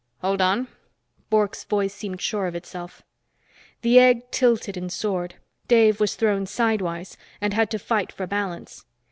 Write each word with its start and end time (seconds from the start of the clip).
"Hold 0.21 0.41
on." 0.41 0.67
Bork's 1.29 1.63
voice 1.63 1.93
seemed 1.93 2.21
sure 2.21 2.47
of 2.47 2.55
itself. 2.55 3.03
The 3.83 3.99
egg 3.99 4.31
tilted 4.31 4.75
and 4.75 4.91
soared. 4.91 5.35
Dave 5.67 5.99
was 5.99 6.15
thrown 6.15 6.47
sidewise 6.47 7.17
and 7.39 7.53
had 7.53 7.69
to 7.69 7.77
fight 7.77 8.11
for 8.11 8.25
balance. 8.25 8.83